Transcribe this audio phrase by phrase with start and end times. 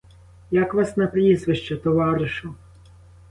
[0.51, 2.55] Як вас на прізвище, товаришу?